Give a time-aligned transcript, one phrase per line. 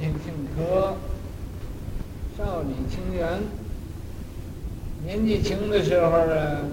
[0.00, 0.94] 亲姓柯，
[2.36, 3.42] 少李清源。
[5.04, 6.68] 年纪轻的时候呢，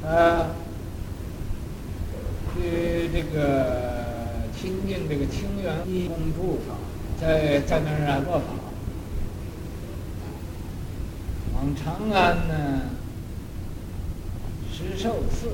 [0.00, 0.46] 他
[2.54, 6.76] 去这个亲近这个清源一公住法，
[7.20, 8.44] 在在那儿啊落法。
[11.54, 12.82] 往长安呢，
[14.72, 15.48] 石兽寺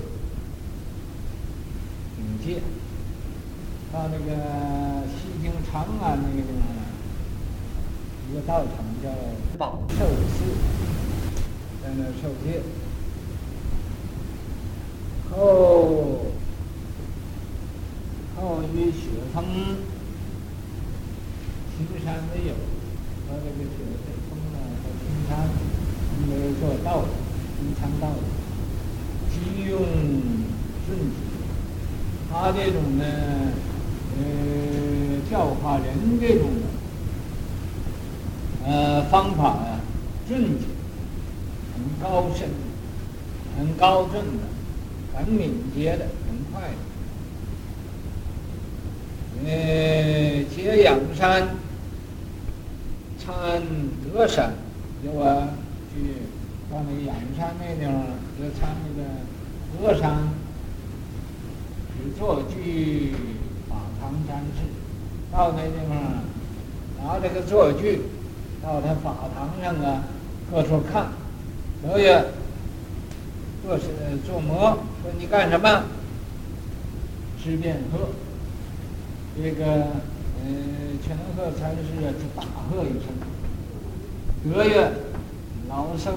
[2.18, 2.60] 领戒。
[3.92, 6.62] 到那个西京长安那个地方，
[8.30, 9.08] 一个道场叫
[9.58, 10.38] 宝寿寺，
[11.82, 12.62] 在那受戒。
[15.30, 16.32] 后
[18.36, 19.00] 后与雪
[19.32, 19.44] 峰
[21.76, 22.54] 青山为友，
[23.28, 23.76] 和这个雪
[24.28, 25.30] 峰呢和青山，
[26.28, 26.88] 没有做道
[27.58, 28.04] 青山道
[29.30, 29.34] 机
[29.68, 29.78] 用
[30.86, 31.10] 顺直，
[32.30, 33.04] 他这种呢。
[34.14, 34.20] 呃，
[35.32, 36.50] 教化人这种，
[38.66, 39.80] 呃，方法啊，
[40.28, 40.66] 顺捷，
[41.74, 42.50] 很高深，
[43.56, 44.44] 很高正的，
[45.14, 46.76] 很敏捷的，很快的。
[49.46, 51.48] 呃，接阳山，
[53.18, 53.62] 参
[54.04, 54.52] 德山，
[55.02, 55.48] 有啊，
[55.94, 56.12] 去
[56.70, 57.94] 到那个阳山那地方，
[58.38, 59.08] 就参那个
[59.80, 60.28] 德山，
[61.96, 63.14] 去坐具。
[63.98, 64.58] 唐山寺，
[65.32, 65.96] 到那地方，
[67.02, 68.02] 拿这个坐具，
[68.62, 70.04] 到他法堂上啊，
[70.50, 71.06] 各处看。
[71.82, 72.22] 德曰
[73.64, 73.84] ：“做是
[74.26, 75.84] 做魔，说你干什么？”
[77.42, 78.10] 知便喝。
[79.42, 80.52] 这个呃，
[81.02, 83.08] 全鹤禅师啊，就大喝一声。
[84.44, 84.92] 德月
[85.66, 86.14] ：“老僧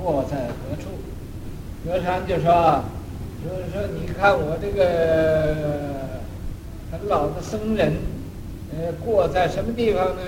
[0.00, 0.88] 过在何处？”
[1.84, 2.84] 德山就说
[3.42, 5.82] ：“说说，你看我这个。”
[6.92, 7.94] 很老的僧人，
[8.74, 10.22] 呃，过在什么地方呢？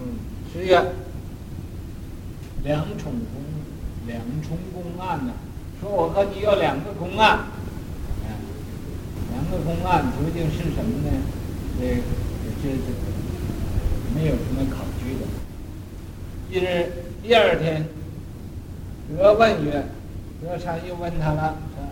[0.00, 0.06] 嗯，
[0.52, 0.84] 是呀，
[2.62, 3.42] 两重公，
[4.06, 5.32] 两重公案呢。
[5.80, 8.28] 说我和你有两个公案，啊，
[9.32, 11.10] 两个公案究竟是什么呢？
[11.80, 11.96] 这
[12.62, 12.74] 这这
[14.14, 15.24] 没有什么考据的。
[16.50, 17.86] 一日第二天，
[19.16, 19.86] 德问曰
[20.44, 21.88] ：“德山又问他了，说，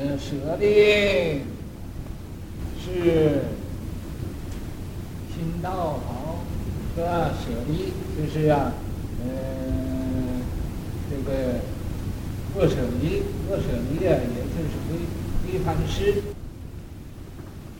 [0.00, 1.42] 呃，舍利。”
[2.86, 3.42] 是
[5.36, 6.38] 心道好，
[6.96, 7.30] 是吧？
[7.44, 8.72] 舍利就是啊，
[9.22, 10.40] 嗯、
[11.10, 11.60] 这个
[12.54, 14.96] 不舍离，不舍离啊，也就是归
[15.44, 16.22] 归梵师。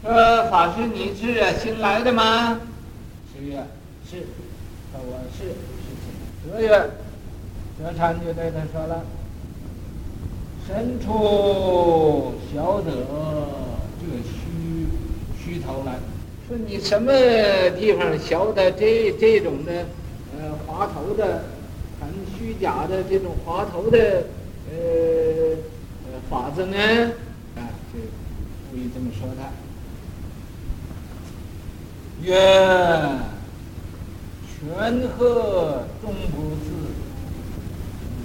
[0.03, 2.61] 说法师，你是新来的吗？
[3.33, 3.63] 是呀，
[4.05, 4.19] 是，
[4.93, 6.53] 说我是是。
[6.53, 6.69] 德曰，
[7.79, 9.03] 德禅就对他说了：
[10.67, 12.91] 身处小德
[13.99, 14.23] 这个
[15.43, 15.95] 虚头来，
[16.49, 17.11] 说你什么
[17.77, 19.85] 地方学的这这种的，
[20.39, 21.43] 呃，滑头的，
[22.01, 22.09] 很
[22.39, 23.99] 虚假的这种滑头的，
[24.71, 25.57] 呃
[26.05, 26.79] 呃，法子呢？
[27.57, 27.99] 啊，就
[28.71, 29.51] 故意这么说他。
[32.23, 32.33] 曰，
[34.47, 36.71] 全贺终不自，
[38.23, 38.25] 嗯，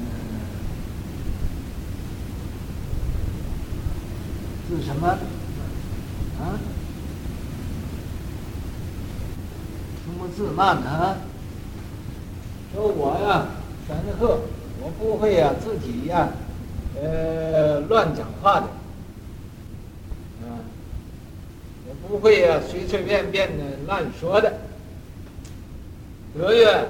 [4.70, 5.08] 自什么？
[6.40, 6.60] 啊？
[10.14, 11.18] 不自慢啊！
[12.74, 13.48] 说我呀，
[13.86, 14.40] 全贺，
[14.82, 16.30] 我不会呀，自己呀，
[16.96, 18.68] 呃，乱讲话的，
[20.48, 20.64] 啊，
[21.88, 24.54] 我不会呀，随随便便的乱说的。
[26.34, 26.88] 德曰，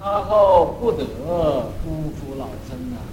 [0.00, 1.04] 阿后不得
[1.84, 3.04] 辜负老僧啊！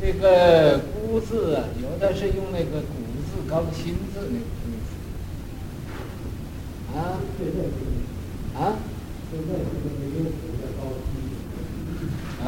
[0.00, 2.94] 这个“辜”字啊，有的是用那个“古”
[3.30, 4.71] 字，高心字那个。
[6.94, 7.64] 啊，对对对，
[8.60, 8.76] 啊，
[9.30, 9.52] 对对对，
[10.12, 11.00] 这个比较高级。
[12.44, 12.46] 哎，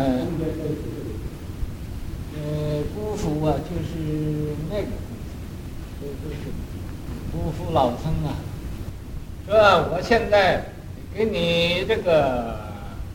[2.36, 2.38] 呃，
[2.94, 3.88] 辜负啊，就是
[4.68, 4.82] 那个，
[6.00, 6.32] 就是
[7.32, 8.28] 辜负老僧啊。
[9.46, 9.48] 说
[9.92, 10.66] 我现在
[11.14, 12.58] 给你这个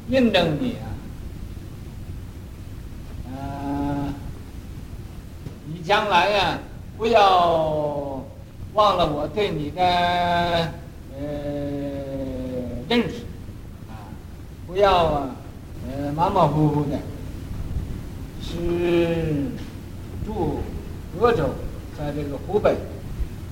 [0.09, 0.85] 印证你啊，
[3.35, 3.37] 啊，
[5.67, 6.59] 你将来呀，
[6.97, 8.23] 不要
[8.73, 10.73] 忘了我对你的。
[11.19, 11.25] 呃，
[12.87, 13.25] 认识
[13.89, 14.07] 啊，
[14.65, 15.35] 不要啊，
[15.87, 16.97] 呃，马马虎虎的。
[18.41, 19.51] 是
[20.25, 20.61] 住
[21.19, 21.49] 鄂州，
[21.95, 22.75] 在这个湖北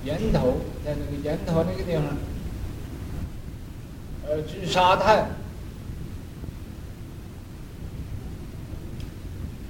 [0.04, 2.02] 岩头，在那个岩头那个地方，
[4.26, 5.28] 呃，治沙太，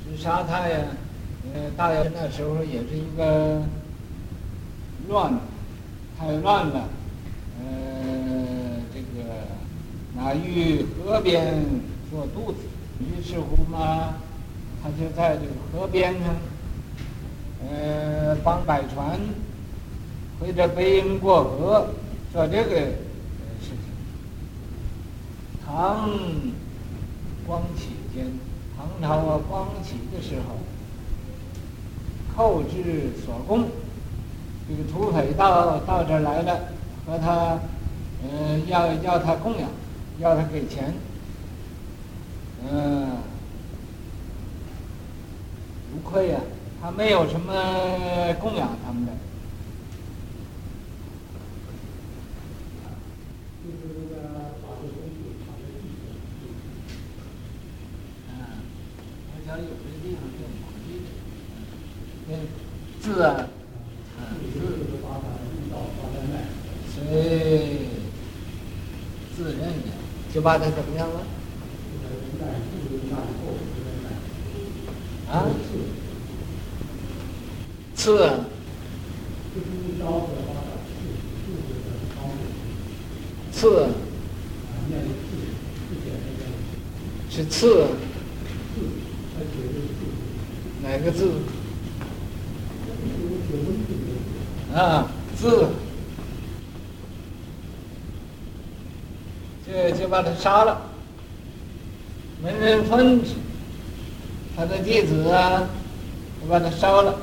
[0.04, 0.78] 治沙太呀，
[1.52, 3.62] 呃，大约那时候也是一个
[5.08, 5.38] 乱，
[6.18, 6.88] 太乱了。
[7.58, 8.80] 呃，
[10.16, 11.54] 那于河边
[12.10, 12.58] 做肚子，
[13.00, 14.14] 于是乎嘛，
[14.82, 16.36] 他就在这个河边上，
[17.62, 19.18] 呃，帮摆船，
[20.40, 21.88] 或者背人过河，
[22.32, 22.70] 做这个
[23.60, 23.78] 事情。
[25.64, 26.10] 唐
[27.46, 28.26] 光启间，
[28.76, 30.56] 唐朝啊，光启的时候，
[32.34, 33.68] 寇至所供，
[34.68, 36.60] 这个土匪到到这儿来了，
[37.08, 37.58] 和他，
[38.22, 39.70] 呃，要要他供养，
[40.18, 40.92] 要他给钱，
[42.70, 43.22] 嗯、呃，
[45.90, 46.38] 不亏呀，
[46.82, 47.54] 他没有什么
[48.38, 49.12] 供养他们的。
[63.00, 63.48] 字啊，
[64.52, 64.60] 字，
[66.94, 67.00] 谁
[69.34, 69.88] 自认的，
[70.38, 71.20] 就把它怎么样了？
[75.32, 75.44] 啊？
[77.96, 78.30] 次。
[83.50, 83.88] 次。
[87.28, 87.86] 是刺。
[90.84, 91.32] 哪个字？
[94.72, 95.66] 啊，字，
[99.68, 100.80] 就就把他杀了。
[102.42, 103.34] 门人汾之，
[104.56, 105.68] 他的弟子啊，
[106.40, 107.18] 就把他烧了，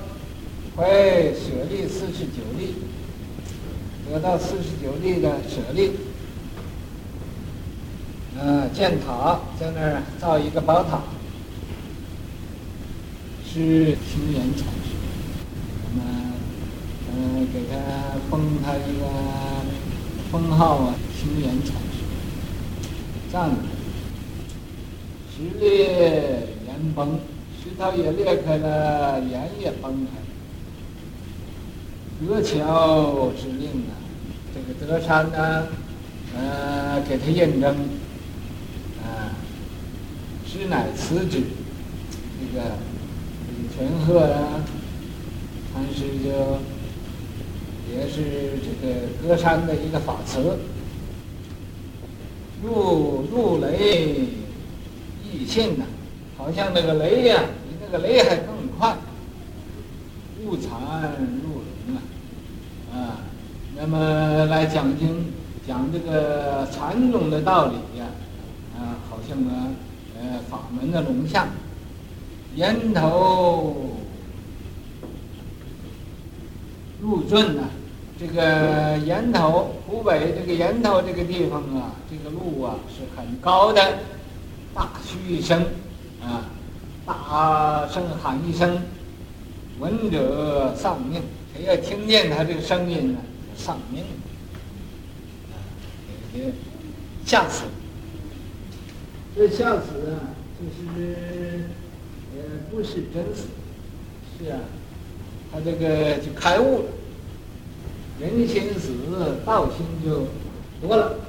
[0.75, 2.75] 会舍利四十九粒，
[4.07, 5.91] 得到四十九粒的舍利。
[8.37, 10.99] 啊，建塔在那儿造一个宝塔，
[13.47, 14.91] 是青岩禅师。
[15.81, 16.03] 我们
[17.15, 19.05] 嗯，给他封他一个
[20.29, 21.75] 封号啊，青岩禅
[23.35, 23.41] 师。
[23.41, 23.55] 这样的，
[25.29, 27.19] 石裂岩崩，
[27.61, 30.25] 石头也裂开了，岩也崩开了。
[32.25, 33.99] 德桥之令啊，
[34.53, 35.67] 这个德山呢，
[36.33, 37.75] 呃，给他印证，
[39.03, 39.35] 啊，
[40.47, 41.43] 师乃辞旨，
[42.39, 42.63] 这个
[43.49, 44.63] 李全鹤啊，
[45.73, 46.29] 禅师就。
[47.87, 50.57] 也是这个格山的一个法词，
[52.63, 54.27] 入入雷
[55.23, 55.85] 易迅呐，
[56.37, 58.95] 好像那个雷呀、比那个雷还更快。
[60.43, 60.71] 入禅
[61.43, 61.99] 入龙啊，
[62.93, 63.17] 啊，
[63.75, 65.33] 那么来讲经
[65.67, 68.05] 讲这个禅宗的道理呀、
[68.77, 69.75] 啊，好像呢，
[70.19, 71.47] 呃，法门的龙象，
[72.55, 73.75] 岩头
[77.01, 77.63] 入圳呐。
[78.17, 83.81] 这个岩头，湖北这个岩头这个地方啊，这个路啊是很高的，
[84.73, 85.61] 大嘘一声，
[86.23, 86.45] 啊，
[87.05, 88.81] 大声喊一声，
[89.79, 91.21] 闻者丧命。
[91.53, 93.19] 谁要听见他这个声音呢，
[93.57, 94.03] 丧命，
[95.51, 95.59] 啊，
[97.25, 97.65] 吓死。
[99.35, 101.65] 这吓死啊，就是
[102.33, 103.47] 呃，不是真死，
[104.39, 104.59] 是啊，
[105.51, 106.85] 他这个就开悟了。
[108.17, 108.93] 人心死，
[109.45, 110.27] 道心就
[110.81, 111.19] 多了。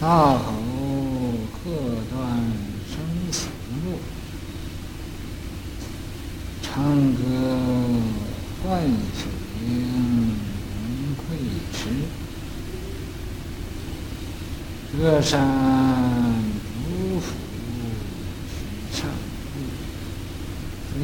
[0.00, 0.42] 大吼
[1.52, 1.70] 喝
[2.10, 2.14] 断
[2.88, 2.92] 生
[3.30, 3.46] 死
[3.86, 3.98] 路，
[6.62, 6.72] 唱
[7.14, 7.20] 歌
[8.62, 9.22] 唤醒
[9.66, 9.66] 人
[11.16, 11.24] 窥
[11.72, 11.78] 池。
[15.04, 15.38] 格山
[16.82, 17.24] 嘱咐
[18.48, 18.56] 须
[18.90, 19.06] 唱
[19.52, 19.54] 故，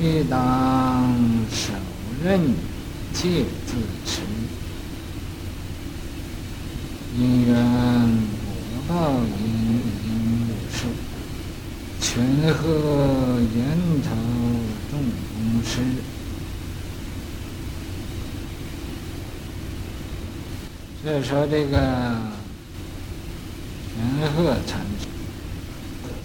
[0.00, 1.04] 非当
[1.52, 1.74] 手
[2.24, 2.40] 刃
[3.12, 3.76] 戒自
[4.06, 4.22] 持。
[7.18, 8.48] 因缘果
[8.88, 9.44] 报应
[10.06, 10.08] 应
[10.48, 10.88] 无受，
[12.00, 12.58] 权贺
[13.54, 13.60] 岩
[14.00, 14.08] 头
[14.90, 14.92] 众
[15.28, 15.72] 公师。
[21.02, 22.29] 所以说这个。
[24.20, 25.06] 玄鹤禅师，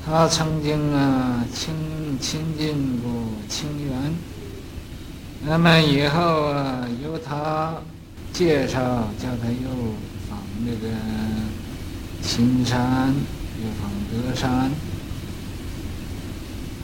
[0.05, 1.73] 他曾经啊亲
[2.19, 3.09] 亲近过
[3.47, 4.13] 清源，
[5.45, 7.75] 那么以后啊由他
[8.33, 8.81] 介绍，
[9.17, 9.69] 叫他又
[10.29, 10.93] 访那个
[12.21, 13.13] 青山，
[13.63, 14.69] 又访德山，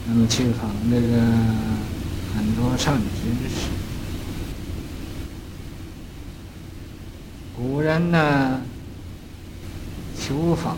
[0.07, 1.17] 那么去访那个
[2.37, 3.67] 很多善知识。
[7.53, 8.61] 古人呢？
[10.31, 10.77] 求法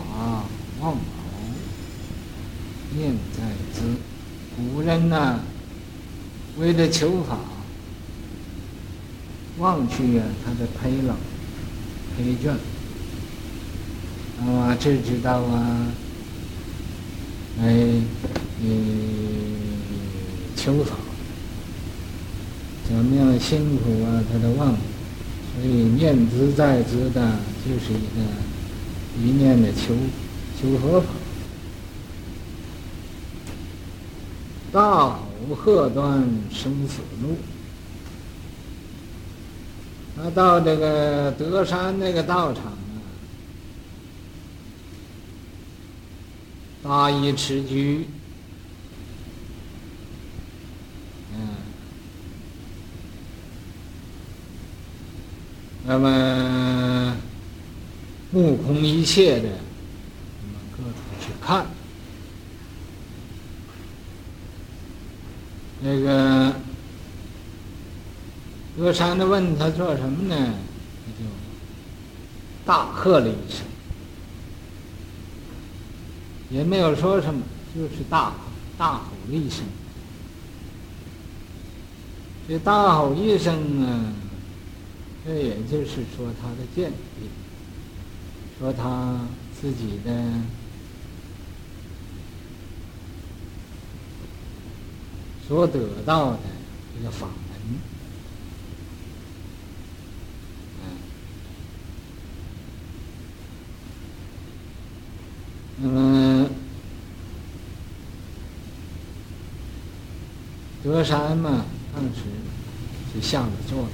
[0.80, 0.98] 望宝，
[2.96, 3.82] 念在兹。
[4.56, 5.38] 古人呢，
[6.58, 7.38] 为了求法，
[9.58, 11.14] 忘去啊他的陪老
[12.16, 12.50] 陪眷，
[14.44, 15.86] 啊，只知道啊，
[17.62, 17.72] 来
[18.60, 18.66] 嗯
[20.56, 20.96] 求法，
[22.88, 24.78] 怎么样辛苦啊，他都忘了，
[25.54, 28.20] 所以念兹在兹的，就是一个
[29.18, 29.94] 一念的求
[30.60, 31.06] 求佛法。
[34.72, 37.36] 大吼喝断生死路。
[40.16, 43.02] 那到这个德山那个道场啊，
[46.84, 48.06] 大衣持居，
[51.32, 51.48] 嗯，
[55.84, 56.08] 那么
[58.34, 59.48] 目空一切的，
[60.76, 61.66] 各处去看。
[65.80, 66.52] 那个
[68.76, 70.34] 德山的问他做什么呢？
[71.06, 71.30] 他就
[72.66, 73.64] 大喝了一声，
[76.50, 77.40] 也没有说什么，
[77.72, 78.34] 就是大
[78.76, 79.60] 大吼了一声。
[82.48, 84.12] 这大吼一声呢，
[85.24, 87.28] 这也就是说他的见地，
[88.58, 89.20] 说他
[89.60, 90.12] 自己的。
[95.46, 96.38] 所得到的
[96.96, 97.78] 这个法门，
[100.80, 100.96] 嗯，
[105.76, 106.48] 那么
[110.82, 112.22] 德山嘛，当时
[113.14, 113.88] 就下了座了，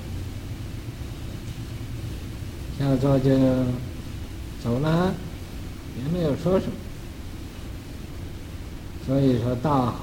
[2.78, 3.28] 下了座就
[4.62, 5.14] 走了，
[5.96, 6.72] 也没有说什么。
[9.06, 9.96] 所以说，大吼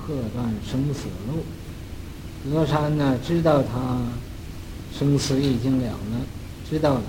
[0.00, 1.44] 喝断生死路。
[2.50, 4.00] 德山呢，知道他
[4.98, 6.20] 生死已经了了，
[6.68, 7.02] 知道了。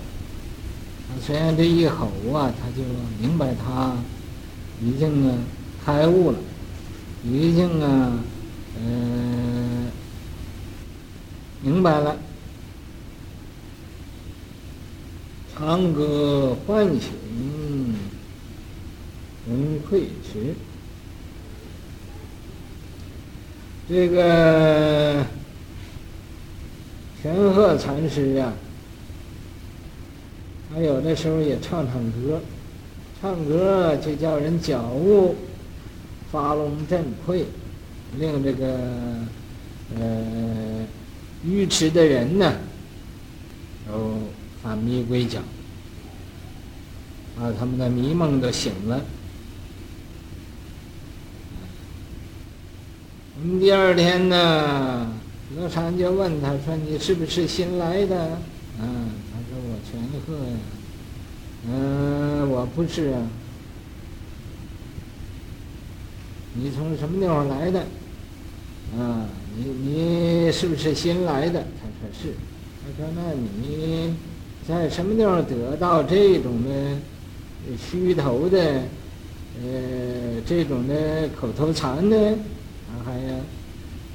[1.21, 2.83] 虽然这一吼啊，他就
[3.19, 3.95] 明白他
[4.81, 5.37] 已经啊
[5.85, 6.37] 开悟了，
[7.23, 8.11] 已经啊
[8.79, 9.91] 嗯、呃、
[11.61, 12.17] 明白了。
[15.57, 17.11] 长歌唤醒
[19.47, 20.55] 龙窥池。
[23.87, 25.25] 这个
[27.21, 28.53] 玄鹤禅师啊，
[30.73, 32.41] 他有的时候也唱唱歌，
[33.21, 35.35] 唱歌就叫人觉悟，
[36.31, 37.43] 发聋振聩，
[38.17, 38.79] 令这个
[39.97, 40.85] 呃
[41.45, 42.55] 愚痴的人呢，
[43.87, 44.17] 都
[44.63, 45.41] 啊迷归觉，
[47.37, 49.01] 把他们的迷梦都醒了。
[53.59, 55.11] 第二天呢，
[55.55, 58.15] 德山就问他说：“你是不是新来的？”
[58.79, 58.83] 啊，
[59.31, 60.55] 他说：“我全鹤呀。”
[61.67, 63.27] 嗯，我不是啊。
[66.53, 67.79] 你从什么地方来的？
[68.97, 69.27] 啊，
[69.57, 71.59] 你你是不是新来的？
[71.81, 72.33] 他说是。
[72.83, 74.13] 他说：“那你
[74.67, 76.97] 在什么地方得到这种的
[77.77, 78.57] 虚头的
[79.61, 82.15] 呃这种的口头禅呢？”
[83.03, 83.35] 还呀，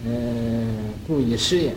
[0.07, 0.67] 呃，
[1.07, 1.75] 故意试验。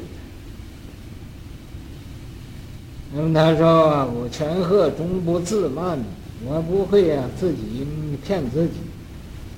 [3.13, 5.99] 那么他说：“我全贺终不自慢，
[6.45, 7.85] 我不会呀，自己
[8.25, 8.71] 骗自己，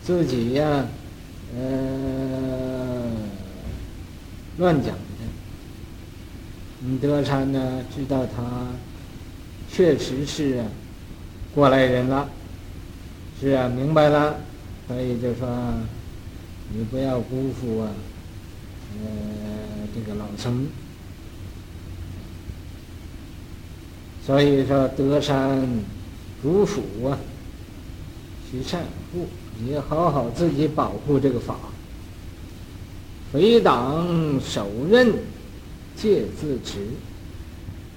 [0.01, 0.87] 自己呀，
[1.55, 3.11] 呃，
[4.57, 4.97] 乱讲的。”
[6.99, 8.41] 德山呢，知道他
[9.73, 10.65] 确实是啊
[11.53, 12.29] 过来人了，
[13.41, 14.37] 是啊，明白了，
[14.87, 15.47] 所以就说。
[16.75, 17.91] 你不要辜负啊，
[19.03, 20.65] 呃，这个老僧。
[24.25, 25.67] 所以说，德山
[26.41, 27.19] 主辅啊，
[28.49, 29.27] 须善护，
[29.59, 31.57] 你要好好自己保护这个法。
[33.31, 35.13] 匪党手刃，
[35.95, 36.79] 戒自持。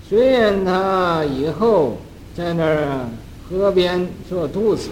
[0.09, 1.97] 虽然他以后
[2.35, 3.09] 在那儿
[3.49, 4.91] 河边做肚子。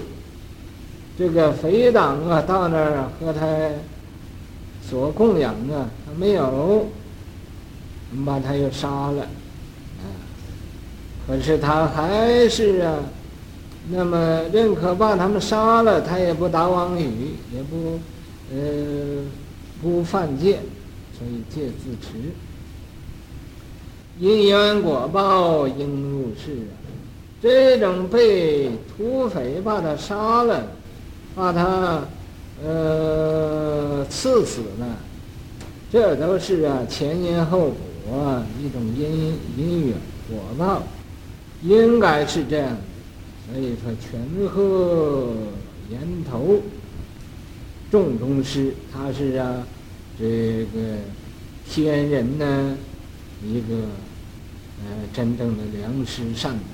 [1.16, 3.47] 这个肥党啊，到那儿和他
[4.83, 6.44] 所供养啊，他没有，
[8.11, 10.04] 我们把他又杀了，啊，
[11.25, 12.99] 可是他还是啊，
[13.90, 18.00] 那么认可把他们杀了，他也不打妄语，也不
[18.52, 19.23] 呃
[19.80, 20.59] 不犯戒，
[21.16, 22.33] 所以戒自持。
[24.18, 26.75] 因缘果报应入世啊，
[27.42, 30.66] 这种被土匪把他杀了。
[31.37, 32.00] 把他
[32.64, 34.87] 呃，赐死了，
[35.90, 37.73] 这都是啊前因后
[38.06, 39.97] 果啊一种因因缘
[40.30, 40.80] 果报，
[41.64, 42.76] 应该是这样。
[43.50, 45.35] 所以说，权鹤
[45.90, 45.99] 岩
[46.30, 46.61] 头
[47.90, 49.66] 众中师，他是啊
[50.16, 50.99] 这个
[51.68, 52.76] 天人呢
[53.44, 53.75] 一个
[54.83, 56.74] 呃真正的良师善导。